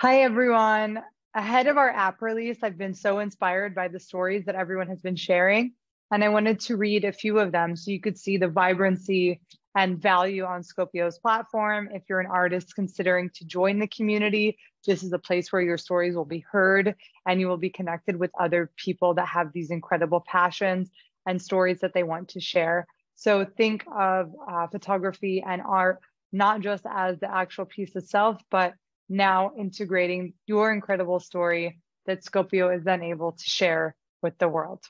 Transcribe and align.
Hi, 0.00 0.22
everyone. 0.22 1.02
Ahead 1.34 1.66
of 1.66 1.76
our 1.76 1.90
app 1.90 2.22
release, 2.22 2.56
I've 2.62 2.78
been 2.78 2.94
so 2.94 3.18
inspired 3.18 3.74
by 3.74 3.88
the 3.88 4.00
stories 4.00 4.46
that 4.46 4.54
everyone 4.54 4.86
has 4.86 5.02
been 5.02 5.14
sharing. 5.14 5.74
And 6.10 6.24
I 6.24 6.30
wanted 6.30 6.58
to 6.60 6.78
read 6.78 7.04
a 7.04 7.12
few 7.12 7.38
of 7.38 7.52
them 7.52 7.76
so 7.76 7.90
you 7.90 8.00
could 8.00 8.16
see 8.16 8.38
the 8.38 8.48
vibrancy 8.48 9.42
and 9.76 10.00
value 10.00 10.44
on 10.46 10.62
Scopio's 10.62 11.18
platform. 11.18 11.90
If 11.92 12.04
you're 12.08 12.18
an 12.18 12.30
artist 12.32 12.74
considering 12.74 13.28
to 13.34 13.44
join 13.44 13.78
the 13.78 13.88
community, 13.88 14.56
this 14.86 15.02
is 15.02 15.12
a 15.12 15.18
place 15.18 15.52
where 15.52 15.60
your 15.60 15.76
stories 15.76 16.16
will 16.16 16.24
be 16.24 16.46
heard 16.50 16.94
and 17.26 17.38
you 17.38 17.48
will 17.48 17.58
be 17.58 17.68
connected 17.68 18.16
with 18.16 18.30
other 18.40 18.70
people 18.76 19.12
that 19.16 19.28
have 19.28 19.52
these 19.52 19.70
incredible 19.70 20.24
passions 20.26 20.88
and 21.26 21.42
stories 21.42 21.80
that 21.80 21.92
they 21.92 22.04
want 22.04 22.28
to 22.30 22.40
share. 22.40 22.86
So 23.16 23.44
think 23.44 23.84
of 23.94 24.32
uh, 24.50 24.66
photography 24.68 25.44
and 25.46 25.60
art 25.60 26.00
not 26.32 26.60
just 26.60 26.84
as 26.90 27.18
the 27.18 27.30
actual 27.30 27.64
piece 27.64 27.94
itself, 27.96 28.40
but 28.50 28.74
now 29.10 29.52
integrating 29.58 30.32
your 30.46 30.72
incredible 30.72 31.20
story 31.20 31.80
that 32.06 32.24
Scopio 32.24 32.74
is 32.74 32.84
then 32.84 33.02
able 33.02 33.32
to 33.32 33.44
share 33.44 33.94
with 34.22 34.38
the 34.38 34.48
world. 34.48 34.82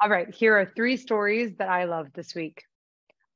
All 0.00 0.08
right, 0.08 0.32
here 0.32 0.56
are 0.56 0.72
three 0.74 0.96
stories 0.96 1.56
that 1.58 1.68
I 1.68 1.84
loved 1.84 2.14
this 2.14 2.34
week. 2.34 2.62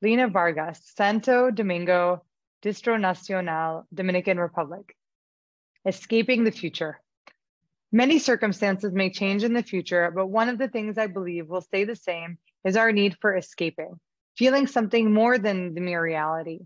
Lena 0.01 0.29
Vargas, 0.29 0.81
Santo 0.97 1.51
Domingo, 1.51 2.23
Distrito 2.63 2.99
Nacional, 2.99 3.87
Dominican 3.93 4.39
Republic. 4.39 4.97
Escaping 5.85 6.45
the 6.45 6.53
future. 6.53 7.01
Many 7.91 8.19
circumstances 8.19 8.93
may 8.93 9.11
change 9.11 9.45
in 9.45 9.55
the 9.55 9.63
future, 9.63 10.13
but 10.15 10.27
one 10.27 10.49
of 10.49 10.59
the 10.59 10.69
things 10.69 10.99
I 10.99 11.07
believe 11.07 11.49
will 11.49 11.63
stay 11.63 11.85
the 11.85 11.97
same 11.97 12.39
is 12.65 12.77
our 12.77 12.93
need 12.93 13.17
for 13.21 13.37
escaping, 13.37 13.99
feeling 14.37 14.67
something 14.67 15.13
more 15.13 15.39
than 15.39 15.75
the 15.75 15.81
mere 15.81 16.03
reality. 16.03 16.61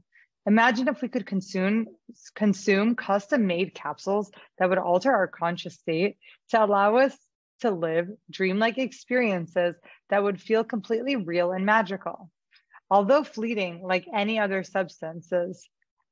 Imagine 0.46 0.88
if 0.88 1.01
we 1.01 1.09
could 1.09 1.27
consume, 1.27 1.87
consume 2.34 2.96
custom 2.96 3.46
made 3.46 3.74
capsules 3.74 4.30
that 4.59 4.69
would 4.69 4.78
alter 4.78 5.12
our 5.12 5.28
conscious 5.28 5.74
state 5.74 6.16
to 6.50 6.64
allow 6.64 6.96
us 6.96 7.16
to 7.60 7.70
live 7.70 8.09
dreamlike 8.28 8.78
experiences 8.78 9.77
that 10.11 10.22
would 10.22 10.41
feel 10.41 10.64
completely 10.64 11.14
real 11.14 11.53
and 11.53 11.64
magical. 11.64 12.28
Although 12.91 13.22
fleeting 13.22 13.83
like 13.83 14.06
any 14.12 14.39
other 14.41 14.64
substances, 14.64 15.69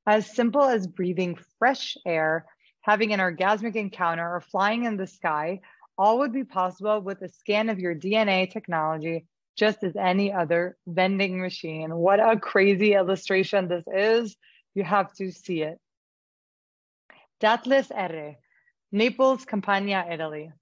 as 0.07 0.33
simple 0.33 0.63
as 0.63 0.87
breathing 0.87 1.37
fresh 1.59 1.97
air, 2.07 2.47
having 2.83 3.13
an 3.13 3.21
orgasmic 3.21 3.75
encounter, 3.75 4.37
or 4.37 4.41
flying 4.41 4.85
in 4.85 4.97
the 4.97 5.07
sky, 5.07 5.61
all 5.99 6.21
would 6.21 6.33
be 6.33 6.45
possible 6.45 7.01
with 7.01 7.21
a 7.21 7.29
scan 7.29 7.69
of 7.69 7.81
your 7.81 7.95
DNA 7.95 8.51
technology 8.51 9.27
just 9.57 9.83
as 9.83 9.97
any 9.97 10.33
other 10.33 10.77
vending 10.87 11.41
machine. 11.41 11.95
What 11.95 12.21
a 12.21 12.39
crazy 12.39 12.95
illustration 12.95 13.69
this 13.69 13.85
is. 13.93 14.37
You 14.75 14.85
have 14.85 15.13
to 15.15 15.31
see 15.33 15.63
it. 15.63 15.79
Datlas 17.41 17.91
Erre, 17.95 18.37
Naples, 18.93 19.45
Campania, 19.45 20.07
Italy. 20.11 20.53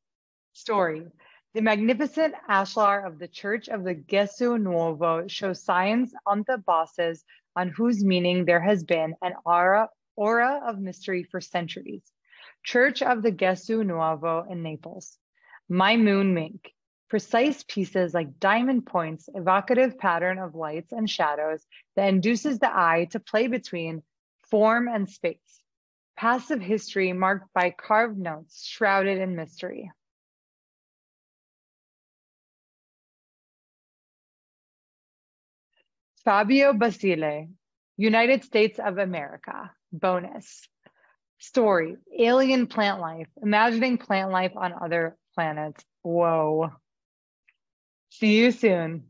Story. 0.52 1.06
The 1.54 1.62
magnificent 1.62 2.34
ashlar 2.48 3.06
of 3.06 3.18
the 3.18 3.28
Church 3.28 3.68
of 3.68 3.82
the 3.82 3.94
Gesù 3.94 4.60
Nuovo 4.60 5.28
shows 5.30 5.64
signs 5.64 6.12
on 6.26 6.44
the 6.46 6.58
bosses 6.58 7.24
on 7.56 7.68
whose 7.68 8.04
meaning 8.04 8.44
there 8.44 8.60
has 8.60 8.84
been 8.84 9.14
an 9.22 9.34
aura, 9.44 9.88
aura 10.14 10.60
of 10.66 10.78
mystery 10.78 11.24
for 11.24 11.40
centuries. 11.40 12.02
Church 12.64 13.02
of 13.02 13.22
the 13.22 13.32
Gesù 13.32 13.82
Nuovo 13.84 14.50
in 14.50 14.62
Naples. 14.62 15.18
My 15.68 15.96
moon 15.96 16.34
mink 16.34 16.72
precise 17.08 17.64
pieces 17.66 18.14
like 18.14 18.38
diamond 18.38 18.86
points, 18.86 19.28
evocative 19.34 19.98
pattern 19.98 20.38
of 20.38 20.54
lights 20.54 20.92
and 20.92 21.08
shadows 21.08 21.66
that 21.96 22.08
induces 22.08 22.58
the 22.58 22.70
eye 22.70 23.08
to 23.10 23.20
play 23.20 23.46
between 23.46 24.02
form 24.50 24.88
and 24.88 25.08
space. 25.08 25.60
Passive 26.16 26.60
history 26.60 27.12
marked 27.12 27.52
by 27.54 27.70
carved 27.70 28.18
notes 28.18 28.64
shrouded 28.64 29.18
in 29.18 29.36
mystery. 29.36 29.90
Fabio 36.24 36.72
Basile, 36.72 37.48
United 37.96 38.44
States 38.44 38.78
of 38.78 38.98
America, 38.98 39.70
bonus. 39.92 40.68
Story, 41.38 41.96
alien 42.18 42.66
plant 42.66 43.00
life, 43.00 43.28
imagining 43.40 43.96
plant 43.96 44.30
life 44.30 44.52
on 44.56 44.74
other 44.82 45.16
planets. 45.34 45.84
Whoa. 46.02 46.72
See 48.10 48.36
you 48.38 48.50
soon. 48.52 49.08